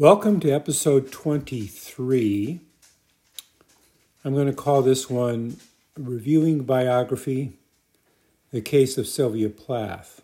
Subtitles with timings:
[0.00, 2.60] Welcome to episode 23.
[4.24, 5.58] I'm going to call this one
[5.94, 7.58] Reviewing Biography
[8.50, 10.22] The Case of Sylvia Plath.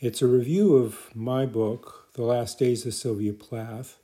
[0.00, 3.98] It's a review of my book, The Last Days of Sylvia Plath.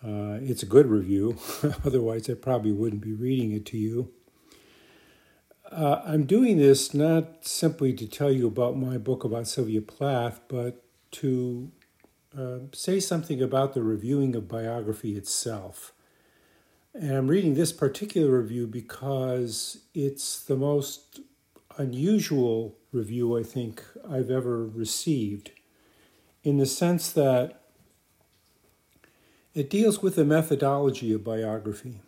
[0.00, 1.36] Uh, it's a good review,
[1.84, 4.12] otherwise, I probably wouldn't be reading it to you.
[5.72, 10.38] Uh, I'm doing this not simply to tell you about my book about Sylvia Plath,
[10.46, 11.72] but to
[12.38, 15.92] uh, say something about the reviewing of biography itself.
[16.94, 21.20] And I'm reading this particular review because it's the most
[21.76, 25.50] unusual review I think I've ever received,
[26.44, 27.60] in the sense that
[29.54, 32.00] it deals with the methodology of biography.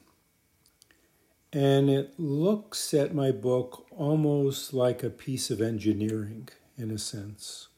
[1.52, 7.69] And it looks at my book almost like a piece of engineering, in a sense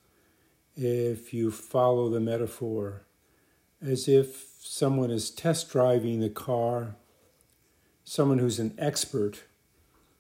[0.77, 3.03] if you follow the metaphor,
[3.81, 6.97] as if someone is test driving the car,
[8.05, 9.43] someone who's an expert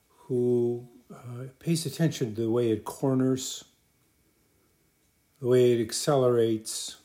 [0.09, 3.64] who uh, pays attention to the way it corners,
[5.41, 6.97] the way it accelerates,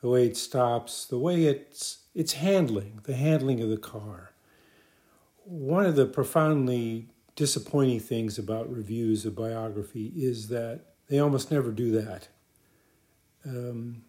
[0.00, 4.32] the way it stops, the way it's it's handling, the handling of the car.
[5.44, 11.70] One of the profoundly disappointing things about reviews of biography is that they almost never
[11.70, 12.28] do that
[13.46, 14.02] um,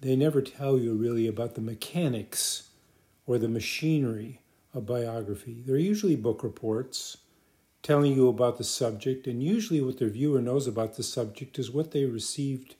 [0.00, 2.68] they never tell you really about the mechanics
[3.26, 4.40] or the machinery
[4.74, 5.62] of biography.
[5.64, 7.18] They're usually book reports
[7.82, 11.70] telling you about the subject, and usually what the viewer knows about the subject is
[11.70, 12.76] what they received,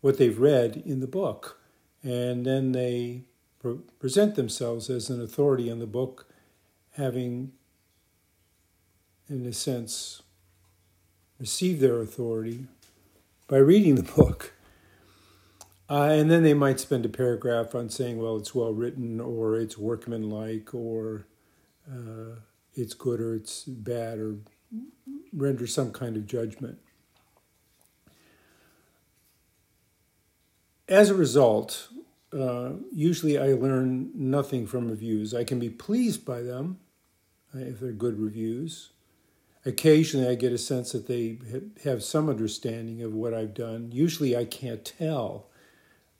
[0.00, 1.60] what they've read in the book.
[2.02, 3.22] And then they
[3.60, 6.28] pre- present themselves as an authority on the book,
[6.92, 7.52] having,
[9.28, 10.22] in a sense,
[11.40, 12.66] received their authority
[13.48, 14.53] by reading the book.
[15.88, 19.56] Uh, and then they might spend a paragraph on saying, well, it's well written, or
[19.56, 21.26] it's workmanlike, or
[21.90, 22.36] uh,
[22.74, 24.36] it's good, or it's bad, or
[25.32, 26.78] render some kind of judgment.
[30.88, 31.88] As a result,
[32.32, 35.34] uh, usually I learn nothing from reviews.
[35.34, 36.78] I can be pleased by them
[37.54, 38.90] uh, if they're good reviews.
[39.66, 41.38] Occasionally, I get a sense that they
[41.84, 43.90] have some understanding of what I've done.
[43.92, 45.46] Usually, I can't tell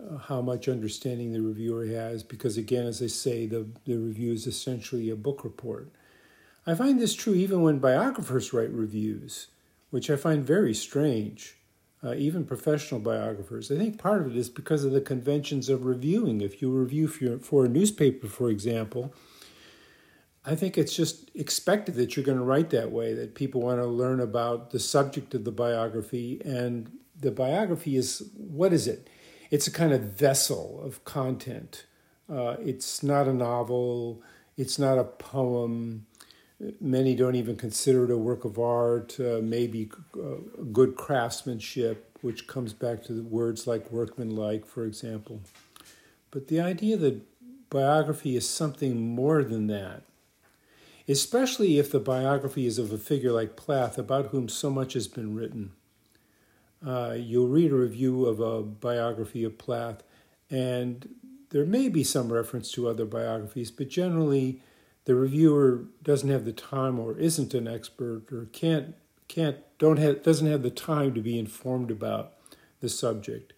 [0.02, 4.32] uh, how much understanding the reviewer has, because again, as I say, the, the review
[4.32, 5.90] is essentially a book report.
[6.66, 9.48] I find this true even when biographers write reviews,
[9.90, 11.56] which I find very strange,
[12.02, 13.70] uh, even professional biographers.
[13.70, 16.40] I think part of it is because of the conventions of reviewing.
[16.40, 19.14] If you review for, for a newspaper, for example,
[20.44, 23.80] I think it's just expected that you're going to write that way, that people want
[23.80, 26.42] to learn about the subject of the biography.
[26.44, 29.08] And the biography is what is it?
[29.50, 31.84] It's a kind of vessel of content.
[32.30, 34.22] Uh, it's not a novel,
[34.56, 36.06] it's not a poem.
[36.80, 40.36] Many don't even consider it a work of art, uh, maybe uh,
[40.72, 45.40] good craftsmanship, which comes back to the words like workmanlike, for example.
[46.30, 47.20] But the idea that
[47.68, 50.04] biography is something more than that,
[51.06, 55.08] especially if the biography is of a figure like Plath, about whom so much has
[55.08, 55.72] been written.
[56.86, 60.02] Uh, you'll read a review of a biography of Plath,
[60.50, 61.08] and
[61.50, 64.60] there may be some reference to other biographies, but generally
[65.04, 68.94] the reviewer doesn't have the time or isn't an expert or can't
[69.28, 72.32] can't don't have doesn't have the time to be informed about
[72.80, 73.52] the subject.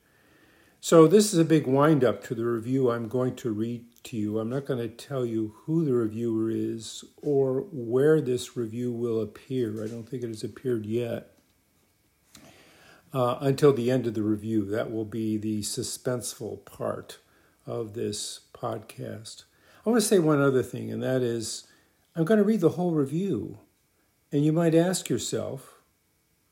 [0.81, 4.17] So this is a big wind up to the review I'm going to read to
[4.17, 4.39] you.
[4.39, 9.21] I'm not going to tell you who the reviewer is or where this review will
[9.21, 9.83] appear.
[9.83, 11.36] I don't think it has appeared yet
[13.17, 14.67] uh, until the end of the review.
[14.67, 17.17] That will be the suspenseful part
[17.65, 19.45] of this podcast.
[19.85, 21.67] I want to say one other thing, and that is
[22.15, 23.59] I'm going to read the whole review.
[24.31, 25.79] And you might ask yourself,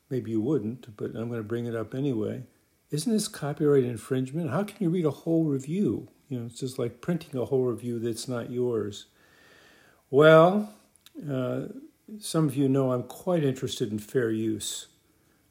[0.09, 2.45] maybe you wouldn't, but I'm going to bring it up anyway.
[2.91, 4.49] Isn't this copyright infringement?
[4.49, 6.09] How can you read a whole review?
[6.31, 9.07] You know, it's just like printing a whole review that's not yours.
[10.09, 10.73] Well,
[11.31, 11.65] uh,
[12.21, 14.87] some of you know I'm quite interested in fair use.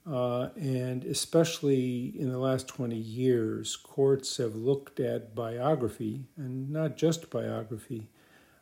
[0.09, 6.97] Uh, and especially in the last 20 years, courts have looked at biography, and not
[6.97, 8.09] just biography,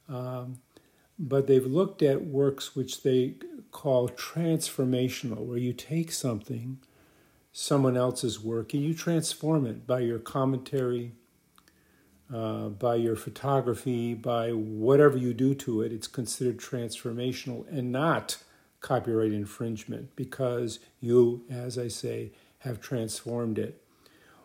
[0.07, 0.59] um,
[1.17, 3.35] but they've looked at works which they
[3.71, 6.77] call transformational, where you take something,
[7.51, 11.13] someone else's work, and you transform it by your commentary,
[12.31, 15.91] uh, by your photography, by whatever you do to it.
[15.91, 18.37] It's considered transformational and not
[18.81, 23.81] copyright infringement because you, as I say, have transformed it.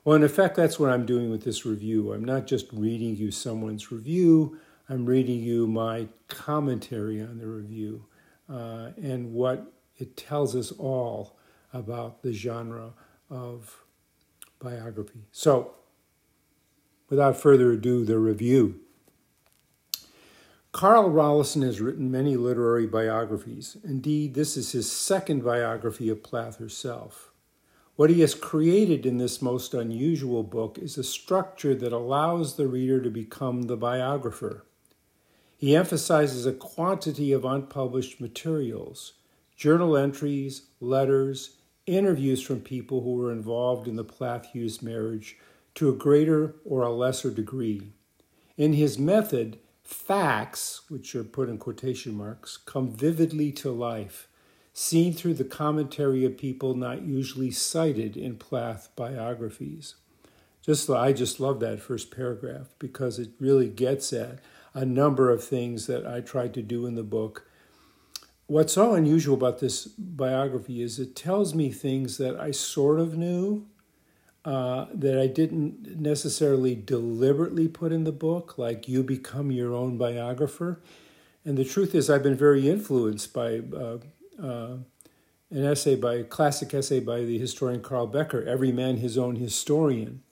[0.05, 2.13] Well, in effect, that's what I'm doing with this review.
[2.13, 8.05] I'm not just reading you someone's review, I'm reading you my commentary on the review
[8.49, 11.37] uh, and what it tells us all
[11.73, 12.93] about the genre
[13.29, 13.85] of
[14.61, 15.25] biography.
[15.33, 15.75] So,
[17.09, 18.81] without further ado, the review.
[20.77, 23.79] Carl Rollyson has written many literary biographies.
[23.83, 27.31] Indeed, this is his second biography of Plath herself.
[27.95, 32.69] What he has created in this most unusual book is a structure that allows the
[32.69, 34.67] reader to become the biographer.
[35.57, 39.15] He emphasizes a quantity of unpublished materials,
[39.57, 41.57] journal entries, letters,
[41.87, 45.39] interviews from people who were involved in the Plath Hughes marriage
[45.77, 47.95] to a greater or a lesser degree.
[48.59, 54.29] In his method, facts, which are put in quotation marks, come vividly to life
[54.79, 59.95] seen through the commentary of people not usually cited in Plath biographies.
[60.61, 64.39] Just I just love that first paragraph because it really gets at
[64.75, 67.49] a number of things that I tried to do in the book.
[68.49, 73.17] What's so unusual about this biography is it tells me things that I sort of
[73.17, 73.67] knew,
[74.47, 79.99] uh, that I didn't necessarily deliberately put in the book, like you become your own
[79.99, 80.81] biographer.
[81.45, 83.99] And the truth is, I've been very influenced by uh,
[84.41, 84.77] uh,
[85.51, 89.35] an essay by a classic essay by the historian Carl Becker, "Every Man His Own
[89.35, 90.23] Historian."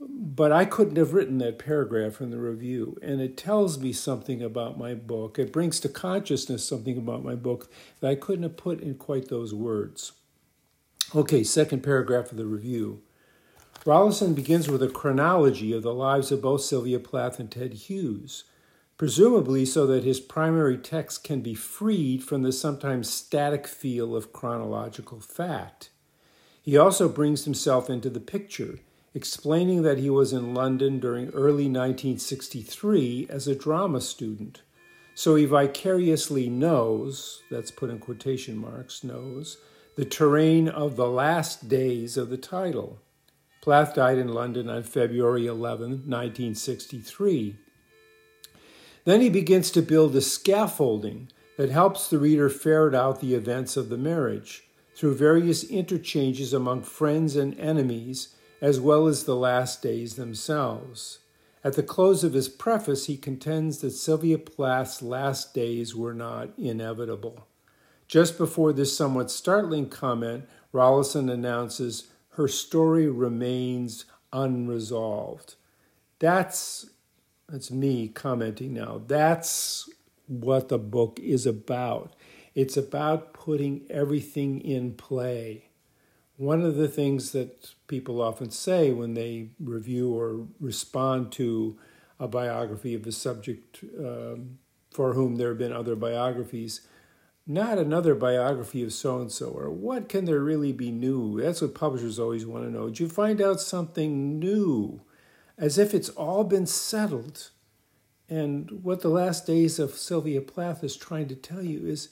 [0.00, 4.42] But I couldn't have written that paragraph in the review, and it tells me something
[4.42, 5.38] about my book.
[5.38, 9.28] It brings to consciousness something about my book that I couldn't have put in quite
[9.28, 10.12] those words.
[11.14, 13.02] Okay, second paragraph of the review.
[13.86, 18.44] Rollyson begins with a chronology of the lives of both Sylvia Plath and Ted Hughes
[18.96, 24.32] presumably so that his primary text can be freed from the sometimes static feel of
[24.32, 25.90] chronological fact.
[26.62, 28.80] He also brings himself into the picture,
[29.14, 34.62] explaining that he was in London during early 1963 as a drama student.
[35.14, 39.58] So he vicariously knows, that's put in quotation marks, knows,
[39.96, 42.98] the terrain of the last days of the title.
[43.66, 47.56] Plath died in London on February 11, 1963.
[49.04, 53.76] Then he begins to build a scaffolding that helps the reader ferret out the events
[53.76, 59.82] of the marriage through various interchanges among friends and enemies, as well as the last
[59.82, 61.18] days themselves.
[61.64, 66.50] At the close of his preface, he contends that Sylvia Plath's last days were not
[66.56, 67.48] inevitable.
[68.06, 75.54] Just before this somewhat startling comment, Rollyson announces her story remains unresolved.
[76.18, 76.90] That's
[77.48, 79.00] that's me commenting now.
[79.06, 79.88] That's
[80.26, 82.14] what the book is about.
[82.54, 85.68] It's about putting everything in play.
[86.36, 91.78] One of the things that people often say when they review or respond to
[92.18, 94.58] a biography of a subject um,
[94.90, 96.80] for whom there have been other biographies,
[97.46, 101.40] not another biography of so and so, or what can there really be new?
[101.40, 102.88] That's what publishers always want to know.
[102.88, 105.02] Did you find out something new?
[105.58, 107.50] as if it's all been settled.
[108.28, 112.10] And what the last days of Sylvia Plath is trying to tell you is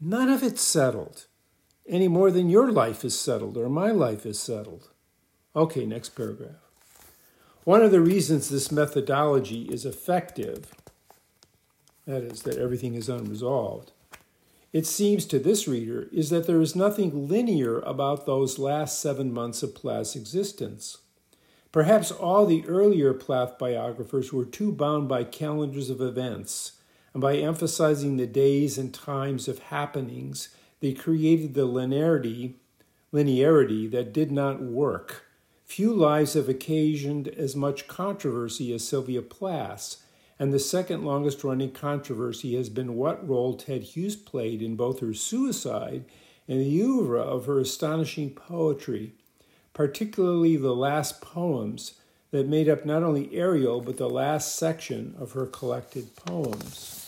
[0.00, 1.26] none of it's settled
[1.88, 4.90] any more than your life is settled or my life is settled.
[5.54, 6.56] Okay, next paragraph.
[7.64, 10.72] One of the reasons this methodology is effective,
[12.06, 13.92] that is, that everything is unresolved,
[14.72, 19.32] it seems to this reader, is that there is nothing linear about those last seven
[19.32, 20.98] months of Plath's existence.
[21.72, 26.72] Perhaps all the earlier Plath biographers were too bound by calendars of events,
[27.12, 30.48] and by emphasizing the days and times of happenings,
[30.80, 32.54] they created the linearity,
[33.12, 35.24] linearity that did not work.
[35.64, 39.98] Few lives have occasioned as much controversy as Sylvia Plath's,
[40.40, 44.98] and the second longest running controversy has been what role Ted Hughes played in both
[44.98, 46.04] her suicide
[46.48, 49.12] and the oeuvre of her astonishing poetry
[49.72, 51.94] particularly the last poems
[52.32, 57.06] that made up not only Ariel, but the last section of her collected poems.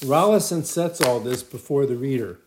[0.00, 2.38] Rollyson sets all this before the reader.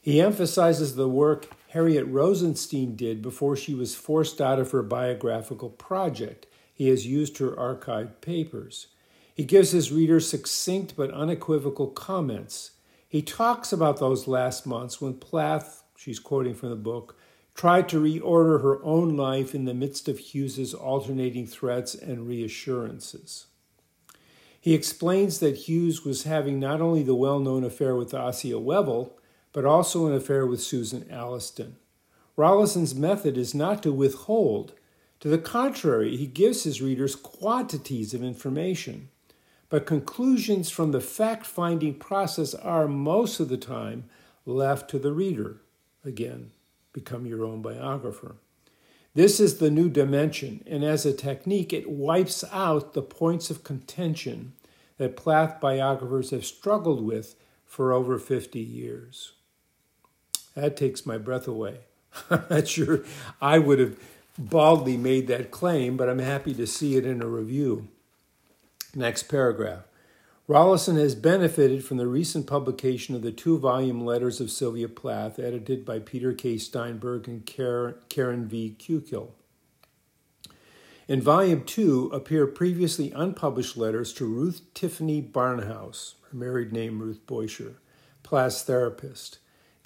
[0.00, 5.70] He emphasizes the work Harriet Rosenstein did before she was forced out of her biographical
[5.70, 6.46] project.
[6.78, 8.86] He has used her archived papers.
[9.34, 12.70] He gives his readers succinct but unequivocal comments.
[13.08, 17.18] He talks about those last months when Plath, she's quoting from the book,
[17.56, 23.46] tried to reorder her own life in the midst of Hughes's alternating threats and reassurances.
[24.60, 29.14] He explains that Hughes was having not only the well known affair with Assia Wevill,
[29.52, 31.72] but also an affair with Susan Alliston.
[32.36, 34.74] Rollyson's method is not to withhold.
[35.20, 39.08] To the contrary, he gives his readers quantities of information.
[39.68, 44.04] But conclusions from the fact finding process are, most of the time,
[44.46, 45.60] left to the reader.
[46.04, 46.52] Again,
[46.92, 48.36] become your own biographer.
[49.14, 53.64] This is the new dimension, and as a technique, it wipes out the points of
[53.64, 54.52] contention
[54.96, 57.34] that Plath biographers have struggled with
[57.64, 59.32] for over 50 years.
[60.54, 61.80] That takes my breath away.
[62.30, 63.04] I'm not sure
[63.40, 63.98] I would have
[64.38, 67.88] baldly made that claim, but I'm happy to see it in a review.
[68.94, 69.84] Next paragraph.
[70.48, 75.38] Rollyson has benefited from the recent publication of the two volume Letters of Sylvia Plath,
[75.38, 76.56] edited by Peter K.
[76.56, 78.76] Steinberg and Karen V.
[78.78, 79.32] Kukil.
[81.06, 87.26] In Volume 2 appear previously unpublished letters to Ruth Tiffany Barnhouse, her married name Ruth
[87.26, 87.74] Beuscher,
[88.22, 89.38] Plath's therapist.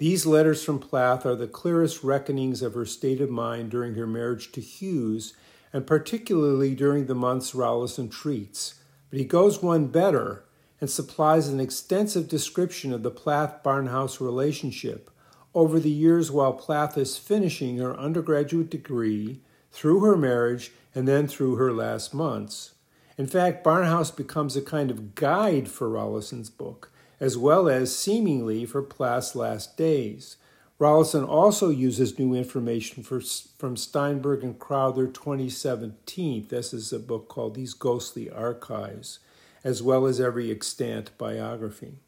[0.03, 4.05] These letters from Plath are the clearest reckonings of her state of mind during her
[4.05, 5.33] marriage to Hughes,
[5.71, 8.81] and particularly during the months Rollyson treats.
[9.09, 10.43] But he goes one better
[10.81, 15.09] and supplies an extensive description of the Plath Barnhouse relationship
[15.55, 19.39] over the years while Plath is finishing her undergraduate degree,
[19.71, 22.73] through her marriage, and then through her last months.
[23.17, 26.91] In fact, Barnhouse becomes a kind of guide for Rollyson's book,
[27.23, 30.35] as well as seemingly for Plath's last days.
[30.77, 33.21] Rollyson also uses new information for,
[33.57, 36.47] from Steinberg and Crowther 2017.
[36.49, 39.19] This is a book called These Ghostly Archives
[39.63, 41.99] as well as every extant biography.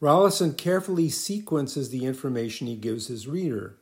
[0.00, 3.76] Rollyson carefully sequences the information he gives his reader.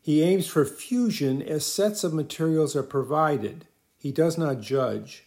[0.00, 3.66] He aims for fusion as sets of materials are provided.
[3.98, 5.24] He does not judge.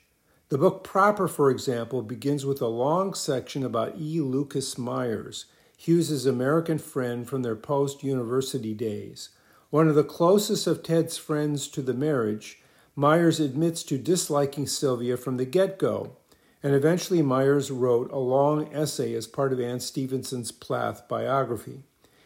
[0.51, 4.19] The book proper, for example, begins with a long section about E.
[4.19, 5.45] Lucas Myers,
[5.77, 9.29] Hughes's American friend from their post university days.
[9.69, 12.59] One of the closest of Ted's friends to the marriage,
[12.97, 16.17] Myers admits to disliking Sylvia from the get go
[16.61, 21.83] and eventually Myers wrote a long essay as part of Anne Stevenson's Plath biography.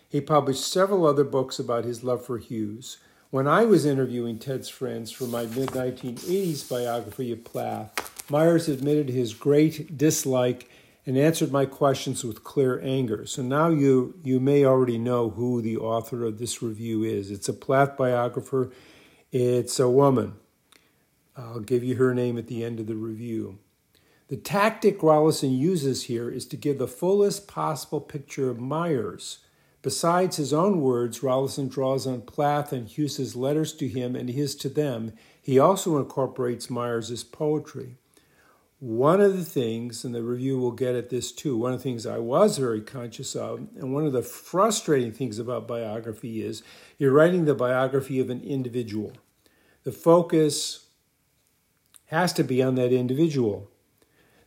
[0.09, 2.97] He published several other books about his love for Hughes.
[3.31, 9.09] When I was interviewing Ted's friends for my mid 1980s biography of Plath, Myers admitted
[9.09, 10.69] his great dislike
[11.07, 13.25] and answered my questions with clear anger.
[13.25, 17.31] So now you, you may already know who the author of this review is.
[17.31, 18.71] It's a Plath biographer,
[19.31, 20.35] it's a woman.
[21.35, 23.57] I'll give you her name at the end of the review.
[24.27, 29.39] The tactic Rollyson uses here is to give the fullest possible picture of Myers.
[29.85, 34.55] Besides his own words, Rollyson draws on Plath and Hughes's letters to him and his
[34.55, 35.13] to them.
[35.39, 37.97] He also incorporates Myers's poetry.
[38.79, 41.83] One of the things, and the review will get at this too, one of the
[41.83, 46.63] things I was very conscious of, and one of the frustrating things about biography is
[46.97, 49.13] you're writing the biography of an individual.
[49.83, 50.87] The focus
[52.07, 53.69] has to be on that individual.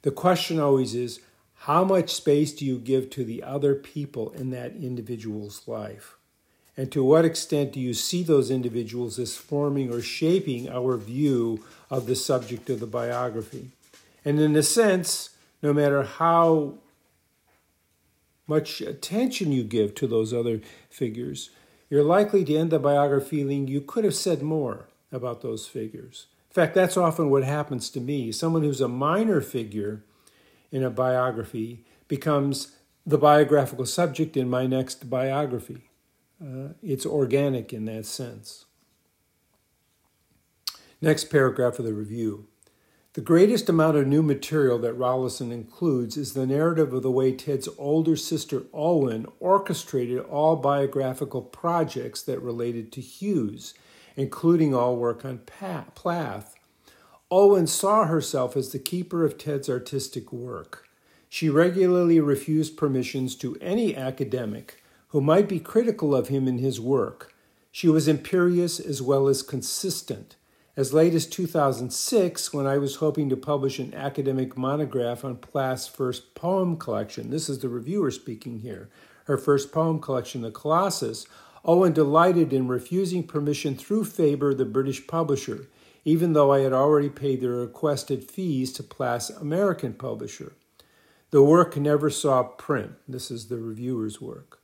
[0.02, 1.20] The question always is
[1.62, 6.16] how much space do you give to the other people in that individual's life?
[6.76, 11.64] And to what extent do you see those individuals as forming or shaping our view
[11.90, 13.70] of the subject of the biography?
[14.24, 16.74] And in a sense, no matter how
[18.46, 21.50] much attention you give to those other figures,
[21.90, 26.26] you're likely to end the biography feeling you could have said more about those figures.
[26.50, 28.30] In fact, that's often what happens to me.
[28.30, 30.02] Someone who's a minor figure
[30.70, 35.90] in a biography becomes the biographical subject in my next biography.
[36.42, 38.66] Uh, it's organic in that sense.
[41.00, 42.46] Next paragraph of the review.
[43.14, 47.32] The greatest amount of new material that Rollyson includes is the narrative of the way
[47.32, 53.74] Ted's older sister Olwen orchestrated all biographical projects that related to Hughes
[54.18, 56.57] including all work on Plath.
[57.30, 60.88] Olwen saw herself as the keeper of Ted's artistic work.
[61.28, 66.80] She regularly refused permissions to any academic who might be critical of him in his
[66.80, 67.34] work.
[67.70, 70.36] She was imperious as well as consistent.
[70.74, 75.86] As late as 2006, when I was hoping to publish an academic monograph on Plath's
[75.86, 78.88] first poem collection, this is the reviewer speaking here,
[79.24, 81.26] her first poem collection, The Colossus,
[81.64, 85.66] Olwen delighted in refusing permission through Faber, the British publisher,
[86.08, 90.54] even though I had already paid the requested fees to Plath's American publisher.
[91.32, 92.92] The work never saw print.
[93.06, 94.60] This is the reviewer's work.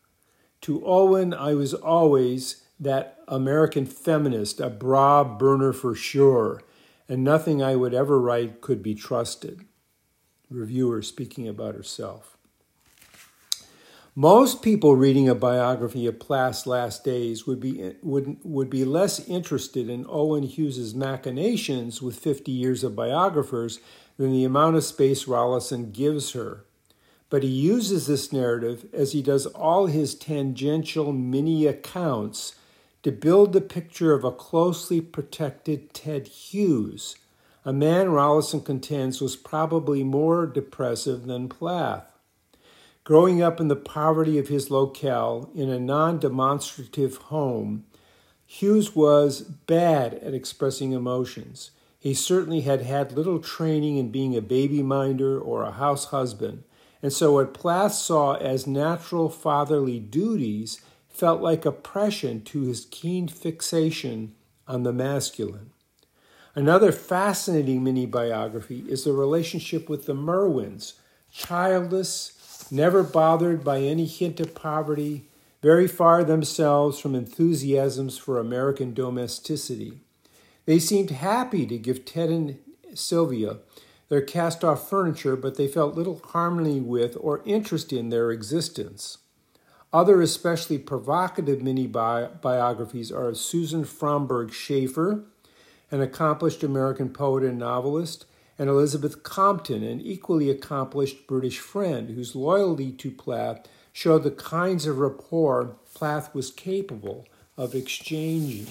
[0.63, 6.63] To Olwen, I was always that American feminist, a bra burner for sure,
[7.11, 9.67] and nothing I would ever write could be trusted.
[10.49, 12.34] Reviewer speaking about herself.
[14.17, 19.19] Most people reading a biography of Plath's last days would be, would, would be less
[19.29, 23.81] interested in Olwen Hughes's machinations with 50 years of biographers
[24.17, 26.65] than the amount of space Rollyson gives her.
[27.29, 32.55] But he uses this narrative, as he does all his tangential mini accounts,
[33.03, 37.17] to build the picture of a closely protected Ted Hughes,
[37.65, 42.14] a man Rollyson contends was probably more depressive than Plath.
[43.05, 47.85] Growing up in the poverty of his locale in a non demonstrative home,
[48.47, 51.71] Hughes was bad at expressing emotions.
[51.99, 56.65] He certainly had had little training in being a baby minder or a house husband,
[57.03, 60.81] and so what Plath saw as natural fatherly duties
[61.11, 64.35] felt like oppression to his keen fixation
[64.67, 65.73] on the masculine.
[66.55, 70.95] Another fascinating mini biography is the relationship with the Merwins,
[71.31, 72.34] childless,
[72.71, 75.25] never bothered by any hint of poverty,
[75.63, 80.01] very far themselves from enthusiasms for American domesticity.
[80.67, 82.59] They seemed happy to give Ted and
[82.95, 83.59] Sylvia
[84.09, 89.19] their cast off furniture, but they felt little harmony with or interest in their existence.
[89.93, 95.25] Other especially provocative mini bi- biographies are of Susan Fromberg Schaeffer,
[95.91, 98.27] an accomplished American poet and novelist,
[98.59, 104.87] and Elizabeth Compton, an equally accomplished British friend whose loyalty to Plath showed the kinds
[104.87, 108.67] of rapport Plath was capable of exchanging.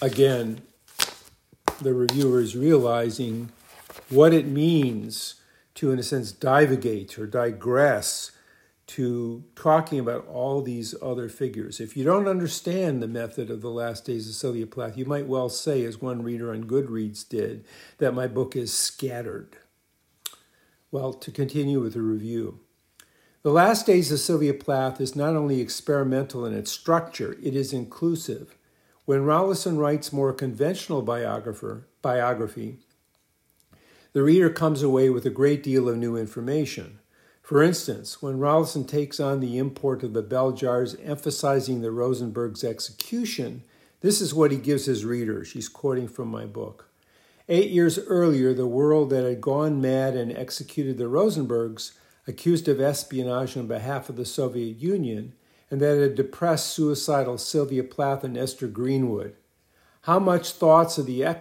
[0.00, 0.62] Again,
[1.80, 3.50] the reviewer is realizing
[4.10, 5.36] what it means
[5.74, 8.30] to, in a sense, divagate or digress
[8.86, 11.80] to talking about all these other figures.
[11.80, 15.26] If you don't understand the method of the last days of Sylvia Plath, you might
[15.26, 17.64] well say, as one reader on Goodreads did,
[17.98, 19.56] that my book is scattered.
[20.90, 22.60] Well, to continue with the review.
[23.42, 27.72] The Last Days of Sylvia Plath is not only experimental in its structure, it is
[27.72, 28.56] inclusive.
[29.04, 32.78] When Rollyson writes more conventional biographer, biography,
[34.14, 37.00] the reader comes away with a great deal of new information.
[37.44, 42.64] For instance, when Rollyson takes on the import of the bell jars, emphasizing the Rosenberg's
[42.64, 43.62] execution,
[44.00, 45.48] this is what he gives his readers.
[45.48, 46.88] She's quoting from my book.
[47.46, 51.92] Eight years earlier, the world that had gone mad and executed the Rosenbergs,
[52.26, 55.34] accused of espionage on behalf of the Soviet Union,
[55.70, 59.36] and that had depressed suicidal Sylvia Plath and Esther Greenwood.
[60.02, 61.34] How much thoughts of the uh,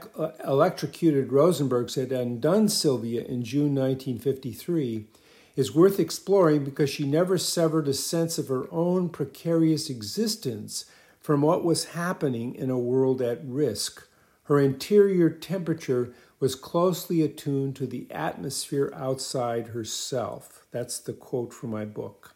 [0.45, 5.07] electrocuted Rosenbergs had undone Sylvia in June 1953
[5.55, 10.85] is worth exploring because she never severed a sense of her own precarious existence
[11.19, 14.07] from what was happening in a world at risk.
[14.43, 20.65] Her interior temperature was closely attuned to the atmosphere outside herself.
[20.71, 22.35] That's the quote from my book.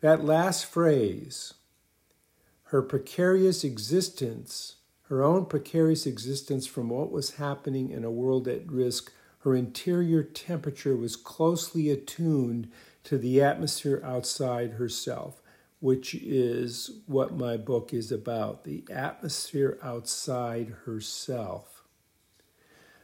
[0.00, 1.54] That last phrase,
[2.64, 8.70] her precarious existence, her own precarious existence from what was happening in a world at
[8.70, 12.70] risk, her interior temperature was closely attuned
[13.04, 15.42] to the atmosphere outside herself,
[15.80, 21.84] which is what my book is about the atmosphere outside herself.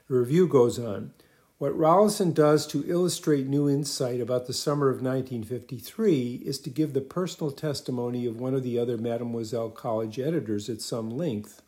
[0.09, 1.13] The review goes on.
[1.59, 6.93] What Rollyson does to illustrate new insight about the summer of 1953 is to give
[6.93, 11.63] the personal testimony of one of the other Mademoiselle College editors at some length.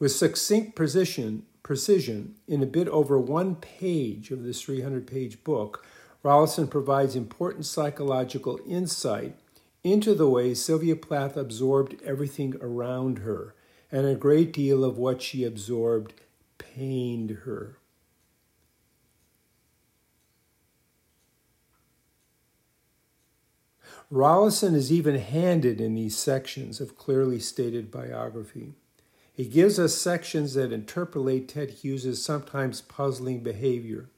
[0.00, 5.84] With succinct precision, precision, in a bit over one page of this 300 page book,
[6.22, 9.36] Rollyson provides important psychological insight
[9.82, 13.56] into the way Sylvia Plath absorbed everything around her,
[13.90, 16.14] and a great deal of what she absorbed
[16.56, 17.78] pained her.
[24.12, 28.74] Rollyson is even handed in these sections of clearly stated biography.
[29.36, 34.08] He gives us sections that interpolate Ted Hughes's sometimes puzzling behavior,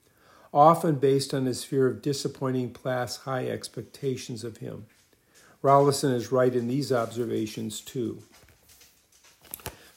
[0.55, 4.87] often based on his fear of disappointing Plath's high expectations of him.
[5.61, 8.23] Rollyson is right in these observations too.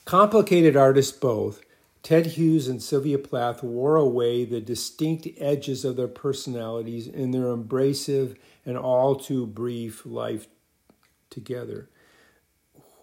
[0.06, 1.62] Complicated artists both,
[2.02, 7.50] Ted Hughes and Sylvia Plath wore away the distinct edges of their personalities in their
[7.50, 10.48] abrasive and all too brief life
[11.30, 11.91] together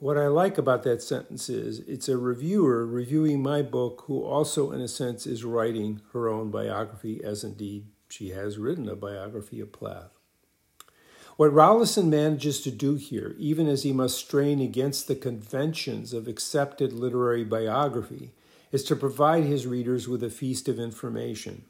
[0.00, 4.70] what I like about that sentence is it's a reviewer reviewing my book who also,
[4.70, 9.60] in a sense, is writing her own biography, as indeed she has written a biography
[9.60, 10.18] of Plath.
[11.36, 16.26] What Rollyson manages to do here, even as he must strain against the conventions of
[16.26, 18.32] accepted literary biography,
[18.72, 21.64] is to provide his readers with a feast of information.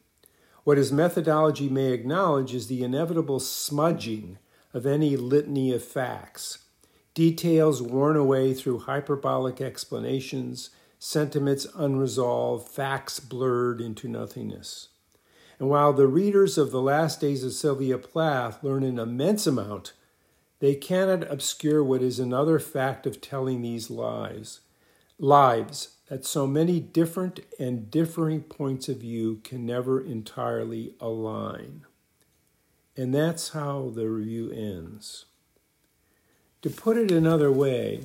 [0.65, 4.39] What his methodology may acknowledge is the inevitable smudging
[4.75, 6.59] of any litany of facts,
[7.19, 14.91] details worn away through hyperbolic explanations, sentiments unresolved, facts blurred into nothingness.
[15.59, 19.95] And while the readers of the last days of Sylvia Plath learn an immense amount,
[20.61, 24.61] they cannot obscure what is another fact of telling these lies.
[25.19, 31.85] Lives that so many different and differing points of view can never entirely align.
[32.97, 35.25] And that's how the review ends.
[36.63, 38.01] To put it another way,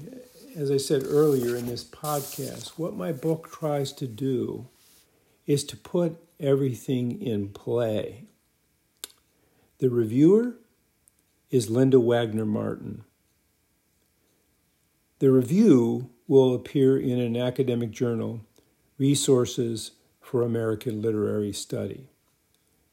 [0.55, 4.67] as I said earlier in this podcast, what my book tries to do
[5.47, 8.25] is to put everything in play.
[9.79, 10.55] The reviewer
[11.49, 13.03] is Linda Wagner Martin.
[15.17, 18.41] The review will appear in an academic journal,
[18.99, 22.09] Resources for American Literary Study.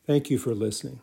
[0.07, 1.01] Thank you for listening.